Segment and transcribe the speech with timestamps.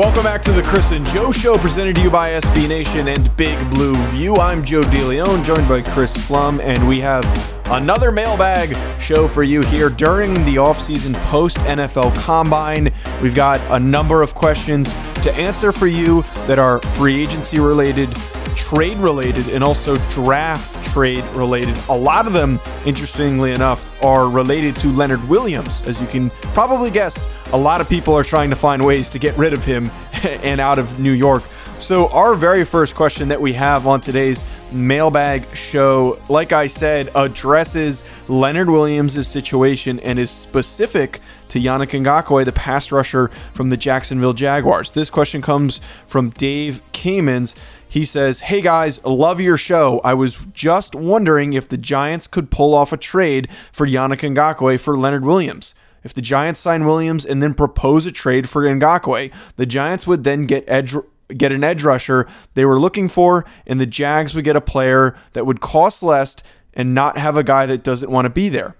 [0.00, 3.36] Welcome back to the Chris and Joe Show, presented to you by SB Nation and
[3.36, 4.34] Big Blue View.
[4.36, 7.22] I'm Joe DeLeon, joined by Chris Pflum, and we have
[7.66, 12.90] another mailbag show for you here during the offseason post NFL Combine.
[13.20, 14.90] We've got a number of questions
[15.22, 18.10] to answer for you that are free agency related,
[18.56, 21.76] trade related, and also draft trade related.
[21.88, 25.86] A lot of them, interestingly enough, are related to Leonard Williams.
[25.86, 29.18] As you can probably guess, a lot of people are trying to find ways to
[29.18, 29.90] get rid of him
[30.24, 31.42] and out of New York.
[31.78, 37.08] So, our very first question that we have on today's mailbag show, like I said,
[37.14, 43.76] addresses Leonard Williams' situation and is specific to Yannick Ngakoue, the pass rusher from the
[43.76, 44.90] Jacksonville Jaguars.
[44.90, 47.54] This question comes from Dave Kamens.
[47.90, 50.00] He says, Hey guys, love your show.
[50.04, 54.78] I was just wondering if the Giants could pull off a trade for Yannick Ngakoue
[54.78, 55.74] for Leonard Williams.
[56.04, 60.22] If the Giants sign Williams and then propose a trade for Ngakoue, the Giants would
[60.22, 60.94] then get edge
[61.36, 65.16] get an edge rusher they were looking for, and the Jags would get a player
[65.32, 66.36] that would cost less
[66.72, 68.76] and not have a guy that doesn't want to be there.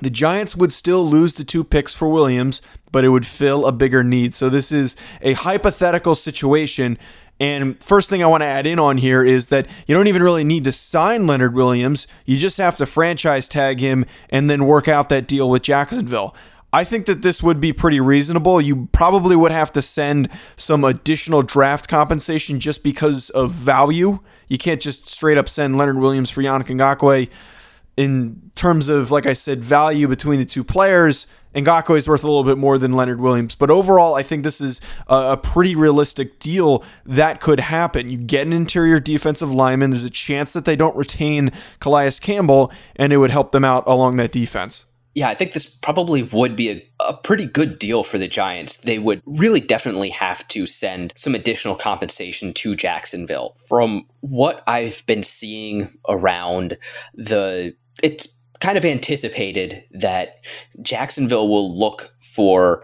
[0.00, 3.72] The Giants would still lose the two picks for Williams, but it would fill a
[3.72, 4.32] bigger need.
[4.32, 6.98] So this is a hypothetical situation.
[7.40, 10.22] And first thing I want to add in on here is that you don't even
[10.22, 12.06] really need to sign Leonard Williams.
[12.24, 16.34] You just have to franchise tag him and then work out that deal with Jacksonville.
[16.72, 18.60] I think that this would be pretty reasonable.
[18.60, 24.18] You probably would have to send some additional draft compensation just because of value.
[24.48, 27.30] You can't just straight up send Leonard Williams for Yannick Ngakoue
[27.96, 31.26] in terms of, like I said, value between the two players,
[31.64, 33.54] Ngakoue is worth a little bit more than Leonard Williams.
[33.54, 38.10] But overall, I think this is a, a, pretty realistic deal that could happen.
[38.10, 42.72] You get an interior defensive lineman, there's a chance that they don't retain Calais Campbell,
[42.96, 44.86] and it would help them out along that defense.
[45.14, 48.76] Yeah, I think this probably would be a, a pretty good deal for the Giants.
[48.76, 53.56] They would really definitely have to send some additional compensation to Jacksonville.
[53.66, 56.76] From what I've been seeing around
[57.14, 58.28] the it's
[58.60, 60.40] kind of anticipated that
[60.82, 62.82] Jacksonville will look for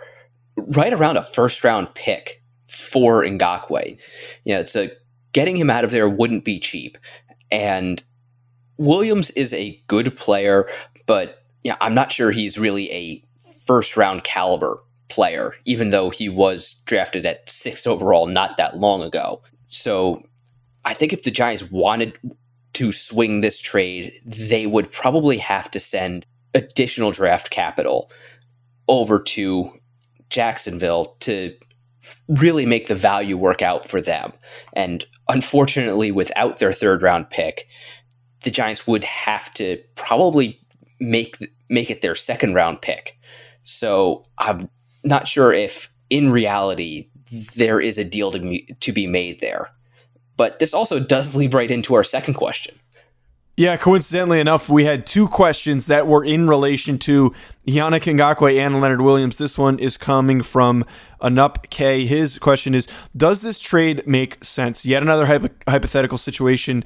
[0.57, 3.99] right around a first round pick for Ngakoue.
[4.45, 4.91] You know, it's a
[5.33, 6.97] getting him out of there wouldn't be cheap.
[7.51, 8.03] And
[8.79, 10.69] Williams is a good player,
[11.07, 13.25] but yeah, I'm not sure he's really a
[13.67, 19.03] first round caliber player, even though he was drafted at sixth overall not that long
[19.03, 19.43] ago.
[19.69, 20.23] So
[20.85, 22.19] I think if the Giants wanted
[22.75, 28.11] to swing this trade, they would probably have to send additional draft capital
[28.89, 29.69] over to
[30.31, 31.55] Jacksonville to
[32.29, 34.33] really make the value work out for them.
[34.75, 37.67] And unfortunately, without their third round pick,
[38.43, 40.61] the Giants would have to probably
[41.01, 41.37] make
[41.69, 43.19] make it their second round pick.
[43.63, 44.69] So I'm
[45.03, 47.09] not sure if in reality
[47.57, 49.71] there is a deal to, to be made there.
[50.37, 52.75] But this also does lead right into our second question.
[53.57, 57.33] Yeah, coincidentally enough, we had two questions that were in relation to
[57.69, 59.37] Yannick Ngakoue and Leonard Williams.
[59.37, 60.85] This one is coming from
[61.23, 62.05] Anup K.
[62.05, 64.85] His question is Does this trade make sense?
[64.85, 66.85] Yet another hypo- hypothetical situation.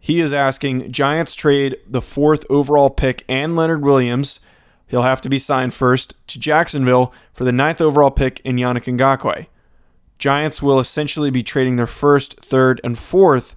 [0.00, 4.40] He is asking Giants trade the fourth overall pick and Leonard Williams.
[4.88, 8.92] He'll have to be signed first to Jacksonville for the ninth overall pick in Yannick
[8.92, 9.46] Ngakoue.
[10.20, 13.56] Giants will essentially be trading their first, third, and fourth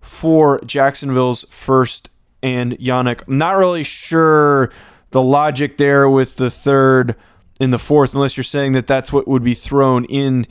[0.00, 2.10] for Jacksonville's first
[2.42, 3.22] and Yannick.
[3.28, 4.72] I'm not really sure
[5.12, 7.14] the logic there with the third
[7.60, 10.48] and the fourth, unless you're saying that that's what would be thrown in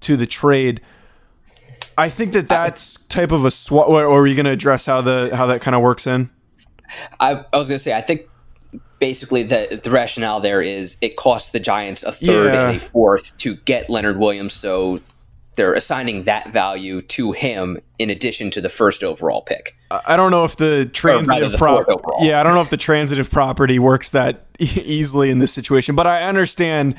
[0.00, 0.80] to the trade.
[1.98, 3.88] I think that that's type of a swap.
[3.88, 6.30] Or are you going to address how the how that kind of works in?
[7.20, 8.26] I, I was going to say I think
[9.04, 12.68] basically the the rationale there is it costs the Giants a third yeah.
[12.70, 14.98] and a fourth to get Leonard Williams, so
[15.56, 19.76] they're assigning that value to him in addition to the first overall pick.
[19.90, 21.98] I don't know if the transitive property.
[22.20, 26.06] Yeah, I don't know if the transitive property works that easily in this situation, but
[26.06, 26.94] I understand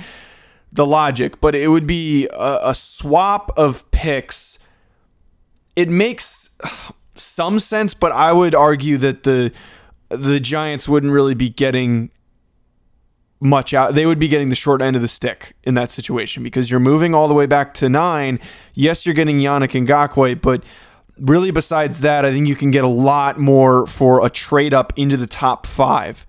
[0.72, 1.42] the logic.
[1.42, 4.60] But it would be a, a swap of picks.
[5.76, 6.56] It makes
[7.16, 9.52] some sense, but I would argue that the
[10.10, 12.12] the Giants wouldn't really be getting
[13.40, 13.94] much out.
[13.94, 16.80] They would be getting the short end of the stick in that situation because you're
[16.80, 18.40] moving all the way back to nine.
[18.74, 20.64] Yes, you're getting Yannick Ngakoue, but
[21.18, 24.94] really besides that, I think you can get a lot more for a trade up
[24.96, 26.26] into the top five.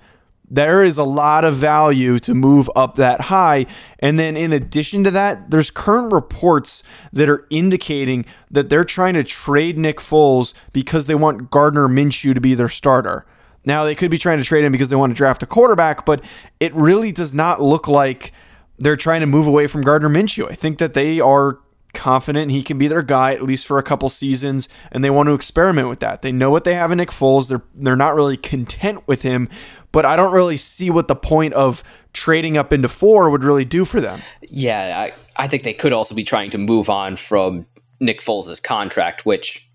[0.48, 3.66] There is a lot of value to move up that high.
[3.98, 9.14] And then, in addition to that, there's current reports that are indicating that they're trying
[9.14, 13.26] to trade Nick Foles because they want Gardner Minshew to be their starter.
[13.66, 16.06] Now, they could be trying to trade him because they want to draft a quarterback,
[16.06, 16.24] but
[16.60, 18.32] it really does not look like
[18.78, 20.50] they're trying to move away from Gardner Minshew.
[20.50, 21.58] I think that they are
[21.96, 25.28] confident he can be their guy at least for a couple seasons, and they want
[25.28, 26.22] to experiment with that.
[26.22, 27.48] They know what they have in Nick Foles.
[27.48, 29.48] They're they're not really content with him,
[29.92, 33.64] but I don't really see what the point of trading up into four would really
[33.64, 34.22] do for them.
[34.42, 37.66] Yeah, I, I think they could also be trying to move on from
[37.98, 39.68] Nick Foles' contract, which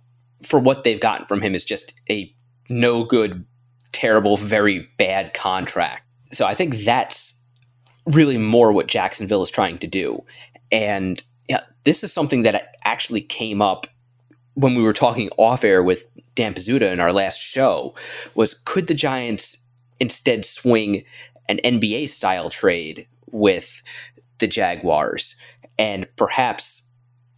[0.44, 2.34] for what they've gotten from him is just a
[2.70, 3.46] no good
[3.92, 6.04] terrible, very bad contract.
[6.32, 7.46] So I think that's
[8.06, 10.24] really more what Jacksonville is trying to do.
[10.72, 13.88] And yeah, this is something that actually came up
[14.54, 16.06] when we were talking off air with
[16.36, 17.96] Dan Pizzuta in our last show
[18.36, 19.58] was could the Giants
[20.00, 21.04] instead swing
[21.48, 23.82] an NBA style trade with
[24.40, 25.36] the Jaguars
[25.78, 26.84] and perhaps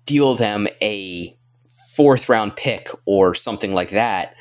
[0.05, 1.37] deal them a
[1.93, 4.35] fourth round pick or something like that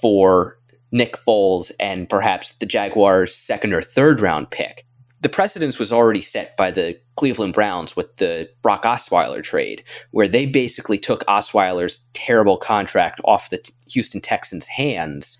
[0.00, 0.58] for
[0.96, 4.86] Nick Foles and perhaps the Jaguars' second or third round pick.
[5.20, 10.28] The precedence was already set by the Cleveland Browns with the Brock Osweiler trade, where
[10.28, 15.36] they basically took Osweiler's terrible contract off the Houston Texans' hands,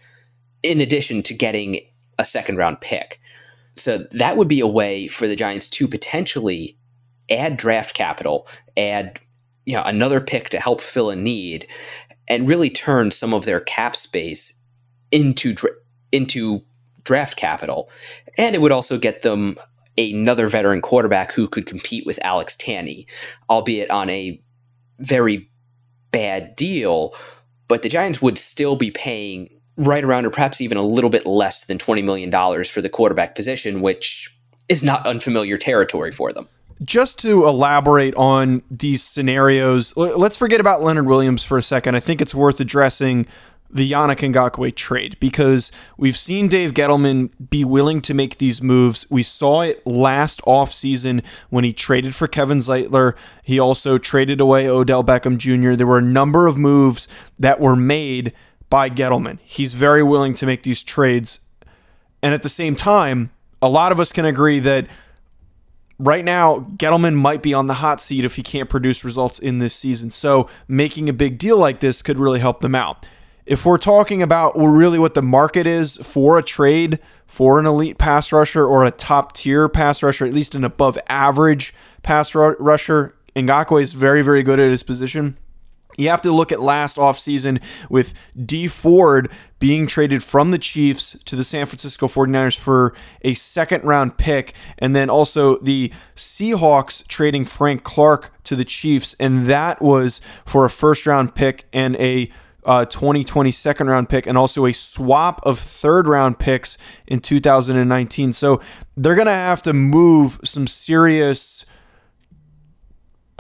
[0.63, 1.81] in addition to getting
[2.19, 3.19] a second round pick.
[3.77, 6.77] So that would be a way for the Giants to potentially
[7.31, 9.21] add draft capital, add
[9.65, 11.67] you know another pick to help fill a need,
[12.29, 14.53] and really turn some of their cap space
[15.17, 15.55] into
[16.13, 16.63] into
[17.05, 17.89] draft capital,
[18.37, 19.57] and it would also get them
[19.99, 23.07] another veteran quarterback who could compete with Alex Tanney,
[23.49, 24.41] albeit on a
[24.99, 25.51] very
[26.11, 27.15] bad deal.
[27.69, 31.27] But the Giants would still be paying right around, or perhaps even a little bit
[31.27, 32.31] less than $20 million
[32.65, 34.33] for the quarterback position, which
[34.69, 36.49] is not unfamiliar territory for them.
[36.85, 41.95] Just to elaborate on these scenarios, let's forget about Leonard Williams for a second.
[41.95, 43.27] I think it's worth addressing
[43.71, 49.07] the Yannick Ngakoue trade because we've seen Dave Gettleman be willing to make these moves.
[49.11, 53.15] We saw it last offseason when he traded for Kevin Zeitler.
[53.43, 55.75] He also traded away Odell Beckham Jr.
[55.75, 57.09] There were a number of moves
[57.39, 58.33] that were made
[58.71, 59.39] by Gettleman.
[59.43, 61.41] He's very willing to make these trades.
[62.23, 63.31] And at the same time,
[63.63, 64.87] a lot of us can agree that
[65.99, 69.59] right now, Gettleman might be on the hot seat if he can't produce results in
[69.59, 70.11] this season.
[70.11, 73.07] So making a big deal like this could really help them out
[73.47, 77.99] if we're talking about really what the market is for a trade for an elite
[77.99, 81.73] pass rusher or a top tier pass rusher, at least an above average
[82.03, 85.37] pass rusher, Ngakoue is very, very good at his position.
[85.99, 88.13] You have to look at last offseason with
[88.45, 92.93] Dee Ford being traded from the Chiefs to the San Francisco 49ers for
[93.23, 99.15] a second round pick, and then also the Seahawks trading Frank Clark to the Chiefs,
[99.19, 102.31] and that was for a first round pick and a
[102.67, 108.33] uh, 2020 second round pick and also a swap of third round picks in 2019.
[108.33, 108.61] So
[108.97, 111.65] they're going to have to move some serious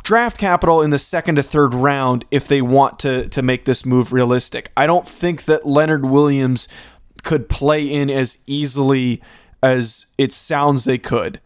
[0.04, 3.84] draft capital in the second to third round if they want to to make this
[3.84, 4.70] move realistic.
[4.76, 6.68] I don't think that Leonard Williams
[7.24, 9.20] could play in as easily
[9.60, 11.40] as it sounds they could.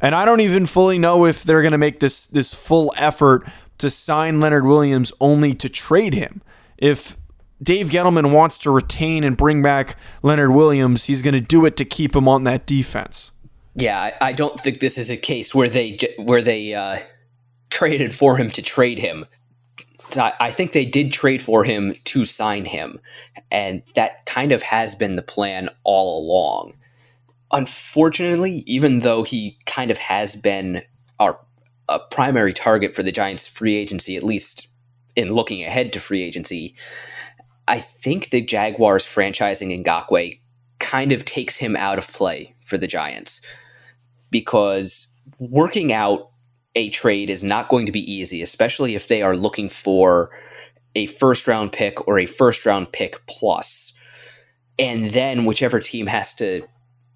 [0.00, 3.44] And I don't even fully know if they're going to make this this full effort
[3.78, 6.40] to sign Leonard Williams only to trade him.
[6.78, 7.16] If
[7.62, 11.76] Dave Gettleman wants to retain and bring back Leonard Williams, he's going to do it
[11.76, 13.32] to keep him on that defense.
[13.76, 17.00] Yeah, I, don't think this is a case where they where they uh,
[17.70, 19.26] traded for him to trade him.
[20.16, 23.00] I think they did trade for him to sign him,
[23.50, 26.74] and that kind of has been the plan all along.
[27.50, 30.82] Unfortunately, even though he kind of has been
[31.18, 31.40] our
[31.88, 34.68] a primary target for the Giants' free agency, at least
[35.16, 36.74] in looking ahead to free agency,
[37.66, 40.40] I think the Jaguars franchising Ngakoue
[40.78, 43.40] kind of takes him out of play for the Giants
[44.30, 46.30] because working out
[46.74, 50.30] a trade is not going to be easy, especially if they are looking for
[50.94, 53.92] a first round pick or a first round pick plus.
[54.78, 56.66] And then whichever team has to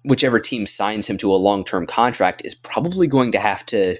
[0.03, 3.97] whichever team signs him to a long-term contract is probably going to have to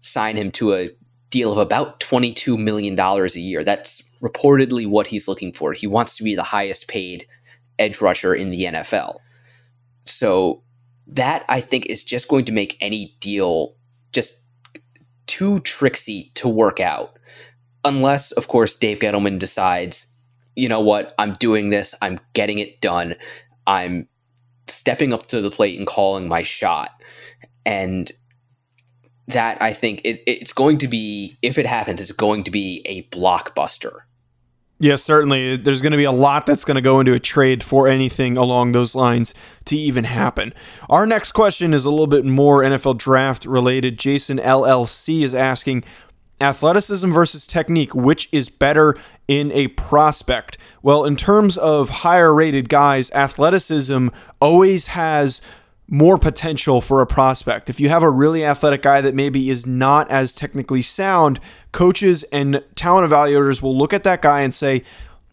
[0.00, 0.90] sign him to a
[1.34, 3.64] deal of about $22 million a year.
[3.64, 5.72] That's reportedly what he's looking for.
[5.72, 7.26] He wants to be the highest paid
[7.76, 9.16] edge rusher in the NFL.
[10.04, 10.62] So
[11.08, 13.74] that I think is just going to make any deal
[14.12, 14.36] just
[15.26, 17.18] too tricksy to work out.
[17.84, 20.06] Unless, of course, Dave Gettleman decides,
[20.54, 23.16] you know what, I'm doing this, I'm getting it done,
[23.66, 24.06] I'm
[24.68, 26.90] stepping up to the plate and calling my shot.
[27.66, 28.12] And
[29.28, 32.82] that I think it, it's going to be, if it happens, it's going to be
[32.84, 34.00] a blockbuster.
[34.80, 35.56] Yes, certainly.
[35.56, 38.36] There's going to be a lot that's going to go into a trade for anything
[38.36, 39.32] along those lines
[39.66, 40.52] to even happen.
[40.90, 43.98] Our next question is a little bit more NFL draft related.
[43.98, 45.84] Jason LLC is asking
[46.40, 48.96] athleticism versus technique, which is better
[49.28, 50.58] in a prospect?
[50.82, 54.08] Well, in terms of higher rated guys, athleticism
[54.40, 55.40] always has
[55.88, 57.68] more potential for a prospect.
[57.68, 61.40] If you have a really athletic guy that maybe is not as technically sound,
[61.72, 64.82] coaches and talent evaluators will look at that guy and say,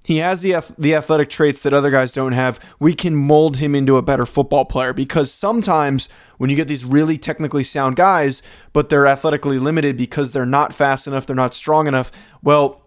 [0.03, 2.59] he has the the athletic traits that other guys don't have.
[2.79, 6.83] We can mold him into a better football player because sometimes when you get these
[6.83, 8.41] really technically sound guys,
[8.73, 12.81] but they're athletically limited because they're not fast enough, they're not strong enough, well,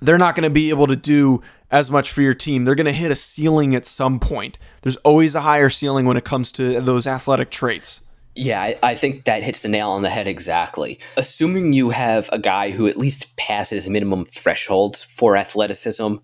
[0.00, 1.42] they're not going to be able to do
[1.74, 2.64] as much for your team.
[2.64, 4.58] They're going to hit a ceiling at some point.
[4.82, 8.00] There's always a higher ceiling when it comes to those athletic traits.
[8.36, 11.00] Yeah, I, I, think that hits the nail on the head exactly.
[11.16, 16.16] Assuming you have a guy who at least passes minimum thresholds for athleticism,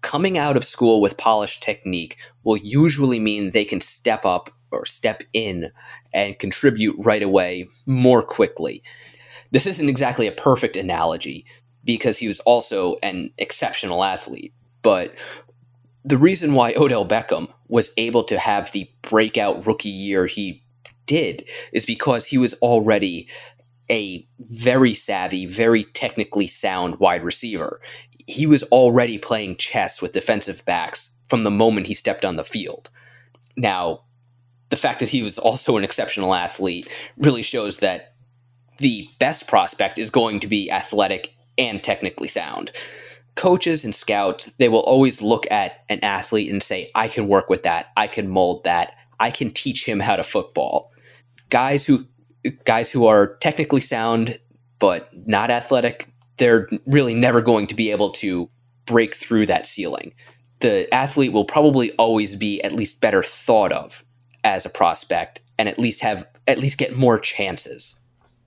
[0.00, 4.84] coming out of school with polished technique will usually mean they can step up or
[4.84, 5.70] step in
[6.12, 8.82] and contribute right away more quickly.
[9.52, 11.44] This isn't exactly a perfect analogy
[11.84, 14.52] because he was also an exceptional athlete,
[14.88, 15.14] but
[16.02, 20.64] the reason why Odell Beckham was able to have the breakout rookie year he
[21.04, 23.28] did is because he was already
[23.90, 27.82] a very savvy, very technically sound wide receiver.
[28.26, 32.42] He was already playing chess with defensive backs from the moment he stepped on the
[32.42, 32.88] field.
[33.58, 34.04] Now,
[34.70, 38.14] the fact that he was also an exceptional athlete really shows that
[38.78, 42.72] the best prospect is going to be athletic and technically sound.
[43.38, 47.48] Coaches and scouts, they will always look at an athlete and say, I can work
[47.48, 47.86] with that.
[47.96, 48.94] I can mold that.
[49.20, 50.90] I can teach him how to football.
[51.48, 52.04] Guys who
[52.64, 54.40] guys who are technically sound
[54.80, 58.50] but not athletic, they're really never going to be able to
[58.86, 60.14] break through that ceiling.
[60.58, 64.04] The athlete will probably always be at least better thought of
[64.42, 68.00] as a prospect and at least have at least get more chances.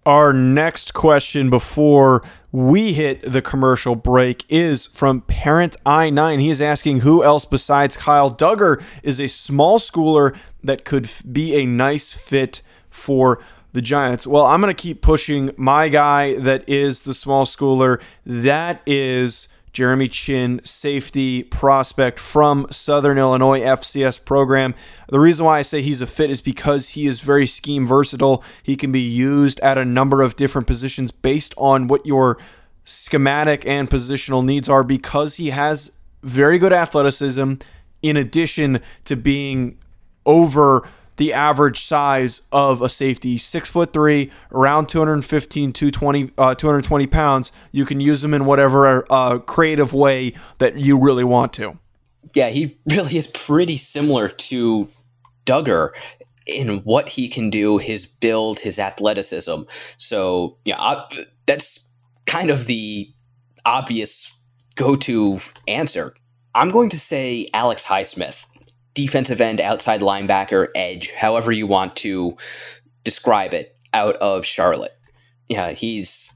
[0.06, 6.40] Our next question before we hit the commercial break is from Parent I9.
[6.40, 11.56] He is asking who else besides Kyle Dugger is a small schooler that could be
[11.56, 13.40] a nice fit for
[13.74, 14.28] the Giants.
[14.28, 18.02] Well, I'm going to keep pushing my guy that is the small schooler.
[18.26, 24.76] That is Jeremy Chinn, safety prospect from Southern Illinois FCS program.
[25.10, 28.44] The reason why I say he's a fit is because he is very scheme versatile.
[28.64, 32.38] He can be used at a number of different positions based on what your
[32.84, 35.92] schematic and positional needs are because he has
[36.24, 37.54] very good athleticism
[38.02, 39.78] in addition to being
[40.26, 40.88] over
[41.22, 43.38] the average size of a safety.
[43.38, 47.52] Six foot three, around 215, 220, uh, 220 pounds.
[47.72, 51.78] You can use them in whatever uh, creative way that you really want to.
[52.34, 54.90] Yeah, he really is pretty similar to
[55.46, 55.92] Dugger
[56.48, 59.62] in what he can do, his build, his athleticism.
[59.98, 61.04] So, yeah,
[61.46, 61.88] that's
[62.26, 63.14] kind of the
[63.64, 64.34] obvious
[64.74, 66.16] go to answer.
[66.56, 68.46] I'm going to say Alex Highsmith
[68.94, 72.36] defensive end, outside linebacker, edge, however you want to
[73.04, 74.98] describe it, out of Charlotte.
[75.48, 76.32] Yeah, he's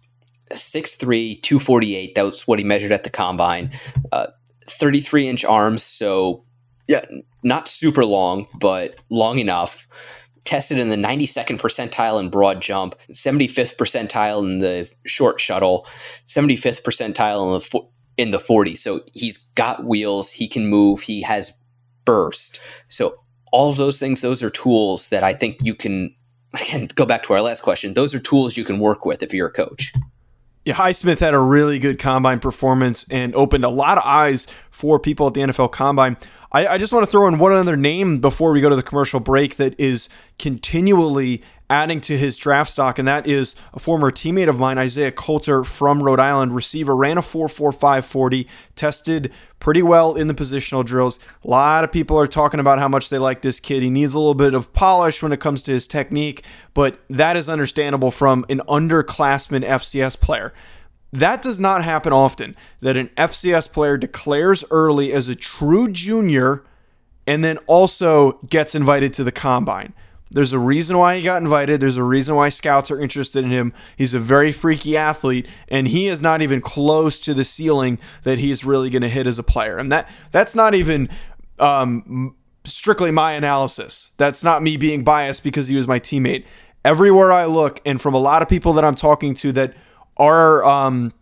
[0.52, 2.16] 6'3, 248.
[2.16, 3.72] That's what he measured at the combine.
[4.12, 4.28] Uh,
[4.68, 6.44] 33 inch arms, so
[6.88, 7.06] yeah,
[7.44, 9.88] not super long, but long enough.
[10.44, 15.88] Tested in the 92nd percentile in broad jump, 75th percentile in the short shuttle,
[16.28, 17.82] 75th percentile in the
[18.18, 18.76] in the 40.
[18.76, 20.30] So he's got wheels.
[20.30, 21.02] He can move.
[21.02, 21.52] He has
[22.06, 22.60] burst.
[22.88, 23.14] So
[23.52, 26.16] all of those things, those are tools that I think you can
[26.54, 27.94] again go back to our last question.
[27.94, 29.94] Those are tools you can work with if you're a coach.
[30.66, 35.00] Yeah, Highsmith had a really good combine performance and opened a lot of eyes for
[35.00, 36.18] people at the NFL Combine.
[36.52, 38.82] I, I just want to throw in one other name before we go to the
[38.82, 40.10] commercial break that is
[40.40, 45.12] continually adding to his draft stock, and that is a former teammate of mine, Isaiah
[45.12, 51.18] Coulter from Rhode Island, receiver, ran a 4.45 tested pretty well in the positional drills.
[51.44, 53.82] A lot of people are talking about how much they like this kid.
[53.82, 56.44] He needs a little bit of polish when it comes to his technique,
[56.74, 60.54] but that is understandable from an underclassman FCS player.
[61.12, 66.64] That does not happen often that an FCS player declares early as a true junior
[67.26, 69.94] and then also gets invited to the combine.
[70.32, 71.80] There's a reason why he got invited.
[71.80, 73.74] There's a reason why scouts are interested in him.
[73.96, 78.40] He's a very freaky athlete, and he is not even close to the ceiling that
[78.40, 79.78] he's really going to hit as a player.
[79.78, 81.10] And that that's not even
[81.60, 84.14] um, strictly my analysis.
[84.18, 86.46] That's not me being biased because he was my teammate.
[86.84, 89.74] Everywhere I look, and from a lot of people that I'm talking to that
[90.18, 91.14] are um,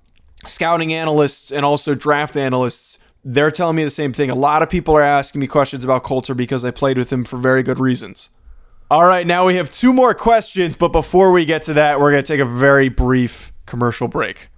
[0.46, 4.30] scouting analysts and also draft analysts, they're telling me the same thing.
[4.30, 7.24] A lot of people are asking me questions about Coulter because I played with him
[7.24, 8.30] for very good reasons.
[8.94, 12.12] All right, now we have two more questions, but before we get to that, we're
[12.12, 14.50] going to take a very brief commercial break.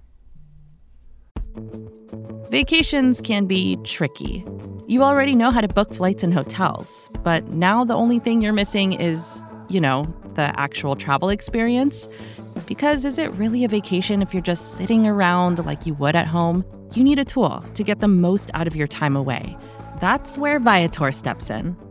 [2.50, 4.44] Vacations can be tricky.
[4.86, 8.52] You already know how to book flights and hotels, but now the only thing you're
[8.52, 12.06] missing is, you know, the actual travel experience.
[12.66, 16.26] Because is it really a vacation if you're just sitting around like you would at
[16.26, 16.62] home?
[16.92, 19.56] You need a tool to get the most out of your time away.
[19.98, 21.74] That's where Viator steps in.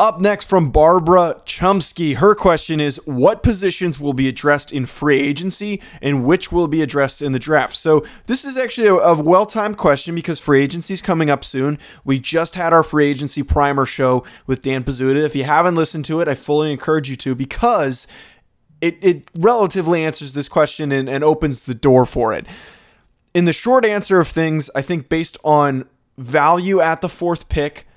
[0.00, 2.14] Up next from Barbara Chumsky.
[2.18, 6.82] Her question is What positions will be addressed in free agency and which will be
[6.82, 7.74] addressed in the draft?
[7.74, 11.44] So, this is actually a, a well timed question because free agency is coming up
[11.44, 11.80] soon.
[12.04, 15.16] We just had our free agency primer show with Dan Pizzuta.
[15.16, 18.06] If you haven't listened to it, I fully encourage you to because
[18.80, 22.46] it, it relatively answers this question and, and opens the door for it.
[23.34, 27.87] In the short answer of things, I think based on value at the fourth pick,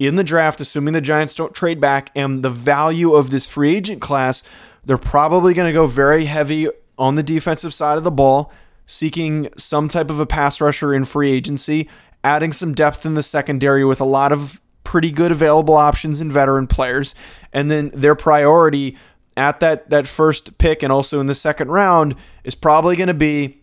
[0.00, 3.76] in the draft, assuming the Giants don't trade back, and the value of this free
[3.76, 4.42] agent class,
[4.82, 8.50] they're probably going to go very heavy on the defensive side of the ball,
[8.86, 11.86] seeking some type of a pass rusher in free agency,
[12.24, 16.32] adding some depth in the secondary with a lot of pretty good available options in
[16.32, 17.14] veteran players,
[17.52, 18.96] and then their priority
[19.36, 23.14] at that that first pick and also in the second round is probably going to
[23.14, 23.60] be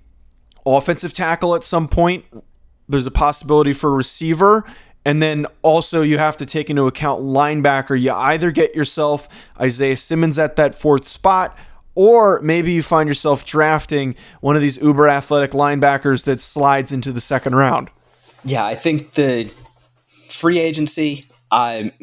[0.67, 2.25] offensive tackle at some point.
[2.87, 4.65] There's a possibility for receiver
[5.07, 7.97] and then also you have to take into account linebacker.
[7.99, 11.57] You either get yourself Isaiah Simmons at that fourth spot,
[11.95, 17.13] or maybe you find yourself drafting one of these uber athletic linebackers that slides into
[17.13, 17.89] the second round.
[18.43, 19.49] Yeah, I think the
[20.29, 21.93] free agency, I'm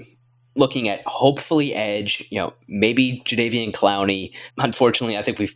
[0.56, 4.32] looking at hopefully edge, you know, maybe Jadeveon Clowney.
[4.56, 5.54] Unfortunately, I think we've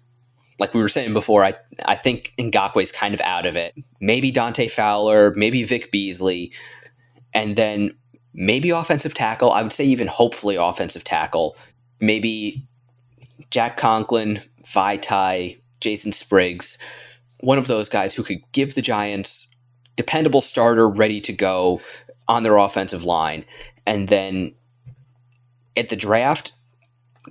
[0.59, 1.55] like we were saying before, I
[1.87, 3.75] I think is kind of out of it.
[4.01, 6.53] Maybe Dante Fowler, maybe Vic Beasley
[7.35, 7.95] and then
[8.35, 9.53] maybe offensive tackle.
[9.53, 11.57] I would say even hopefully offensive tackle.
[12.01, 12.67] Maybe
[13.51, 16.79] Jack Conklin, Vaitai, Jason Spriggs,
[17.41, 19.49] one of those guys who could give the Giants
[19.97, 21.81] dependable starter ready to go
[22.29, 23.45] on their offensive line.
[23.87, 24.55] And then
[25.77, 26.53] at the draft,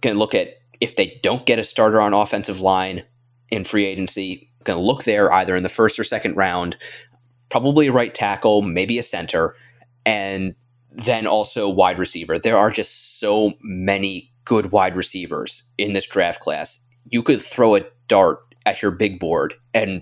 [0.01, 3.03] going to look at if they don't get a starter on offensive line
[3.49, 6.77] in free agency, going to look there either in the first or second round,
[7.49, 9.55] probably a right tackle, maybe a center
[10.07, 10.55] and
[10.89, 12.39] then also wide receiver.
[12.39, 16.79] There are just so many good wide receivers in this draft class.
[17.05, 20.01] You could throw a dart at your big board and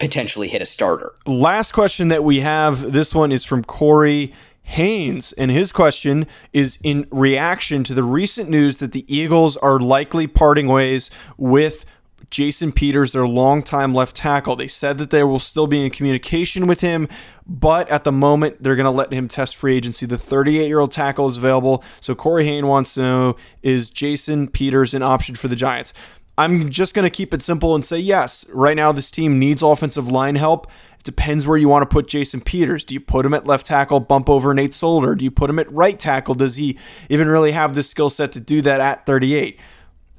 [0.00, 1.14] potentially hit a starter.
[1.24, 6.78] Last question that we have this one is from Corey Haynes, and his question is
[6.82, 11.84] in reaction to the recent news that the Eagles are likely parting ways with
[12.30, 14.56] Jason Peters, their longtime left tackle.
[14.56, 17.08] They said that they will still be in communication with him,
[17.46, 20.06] but at the moment, they're going to let him test free agency.
[20.06, 21.82] The 38 year old tackle is available.
[22.00, 25.92] So Corey Hain wants to know is Jason Peters an option for the Giants?
[26.36, 28.44] I'm just going to keep it simple and say yes.
[28.50, 30.66] Right now, this team needs offensive line help.
[30.98, 32.82] It depends where you want to put Jason Peters.
[32.82, 35.14] Do you put him at left tackle, bump over Nate Solder?
[35.14, 36.34] Do you put him at right tackle?
[36.34, 36.76] Does he
[37.08, 39.60] even really have the skill set to do that at 38?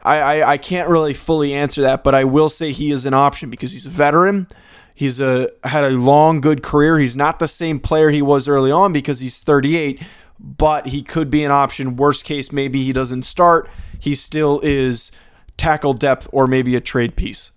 [0.06, 3.13] I, I, I can't really fully answer that, but I will say he is an
[3.13, 4.48] option because he's a veteran.
[4.94, 7.00] He's a had a long good career.
[7.00, 10.02] He's not the same player he was early on because he's 38,
[10.39, 11.98] but he could be an option.
[11.98, 13.70] Worst case, maybe he doesn't start.
[14.00, 15.12] He still is
[15.58, 17.52] tackle depth or maybe a trade piece.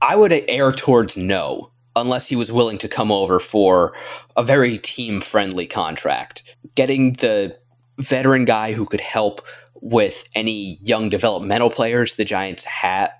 [0.00, 3.94] I would err towards no unless he was willing to come over for
[4.36, 6.42] a very team friendly contract.
[6.74, 7.58] Getting the
[7.98, 9.40] veteran guy who could help
[9.80, 13.10] with any young developmental players the Giants have,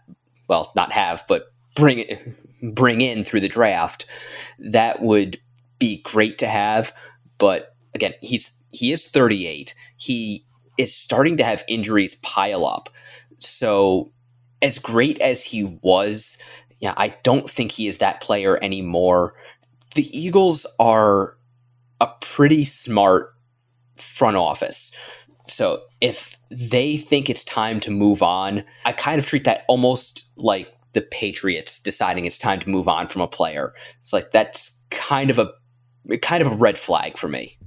[0.48, 4.06] well, not have, but bring bring in through the draft,
[4.58, 5.38] that would
[5.78, 6.92] be great to have.
[7.38, 9.74] But again, he's he is 38.
[9.96, 10.44] He
[10.78, 12.90] is starting to have injuries pile up.
[13.38, 14.12] So
[14.62, 16.38] as great as he was
[16.80, 19.34] yeah, I don't think he is that player anymore.
[19.94, 21.36] The Eagles are
[22.00, 23.34] a pretty smart
[23.96, 24.92] front office.
[25.46, 30.30] So if they think it's time to move on, I kind of treat that almost
[30.36, 33.74] like the Patriots deciding it's time to move on from a player.
[34.00, 35.52] It's like that's kind of a
[36.18, 37.58] kind of a red flag for me.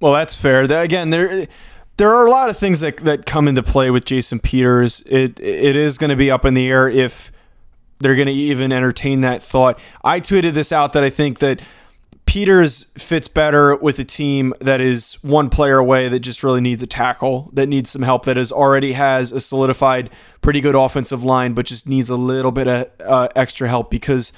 [0.00, 0.62] Well, that's fair.
[0.62, 1.46] Again, there
[1.96, 5.02] there are a lot of things that that come into play with Jason Peters.
[5.06, 7.32] It it is going to be up in the air if
[7.98, 9.78] they're going to even entertain that thought.
[10.04, 11.60] I tweeted this out that I think that
[12.28, 16.82] Peters fits better with a team that is one player away that just really needs
[16.82, 20.10] a tackle, that needs some help, that has already has a solidified,
[20.42, 24.30] pretty good offensive line, but just needs a little bit of uh, extra help because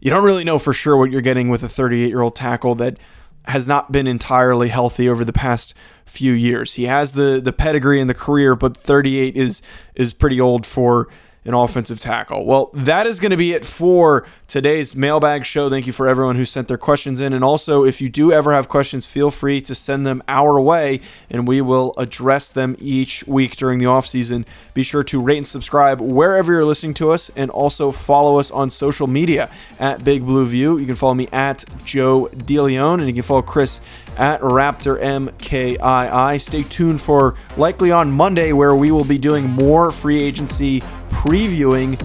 [0.00, 2.74] you don't really know for sure what you're getting with a 38 year old tackle
[2.74, 2.98] that
[3.44, 5.72] has not been entirely healthy over the past
[6.04, 6.72] few years.
[6.72, 9.62] He has the the pedigree and the career, but 38 is
[9.94, 11.06] is pretty old for
[11.46, 12.44] an offensive tackle.
[12.44, 15.70] Well, that is going to be it for today's mailbag show.
[15.70, 17.32] Thank you for everyone who sent their questions in.
[17.32, 21.00] And also, if you do ever have questions, feel free to send them our way
[21.30, 24.44] and we will address them each week during the off season.
[24.74, 28.50] Be sure to rate and subscribe wherever you're listening to us and also follow us
[28.50, 30.78] on social media at Big Blue View.
[30.78, 33.80] You can follow me at Joe DeLeon and you can follow Chris
[34.18, 36.40] at Raptor MKII.
[36.40, 42.00] Stay tuned for likely on Monday where we will be doing more free agency previewing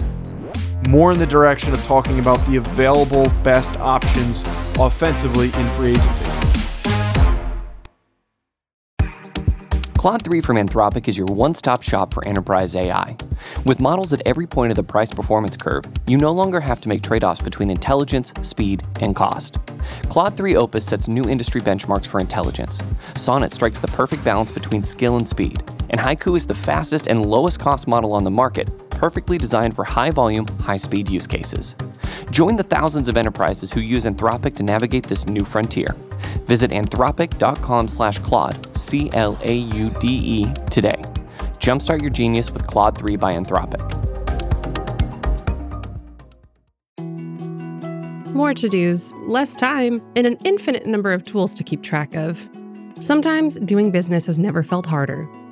[0.87, 4.41] more in the direction of talking about the available best options
[4.79, 6.41] offensively in free agency.
[10.01, 13.15] Claude 3 from Anthropic is your one stop shop for enterprise AI.
[13.65, 16.89] With models at every point of the price performance curve, you no longer have to
[16.89, 19.59] make trade offs between intelligence, speed, and cost.
[20.09, 22.81] Claude 3 Opus sets new industry benchmarks for intelligence.
[23.13, 25.61] Sonnet strikes the perfect balance between skill and speed.
[25.91, 29.83] And Haiku is the fastest and lowest cost model on the market, perfectly designed for
[29.83, 31.75] high volume, high speed use cases.
[32.31, 35.93] Join the thousands of enterprises who use Anthropic to navigate this new frontier.
[36.47, 40.95] Visit anthropic.com slash Claude, C L A U D E, today.
[41.59, 43.81] Jumpstart your genius with Claude 3 by Anthropic.
[48.33, 52.49] More to dos, less time, and an infinite number of tools to keep track of.
[52.97, 55.27] Sometimes doing business has never felt harder,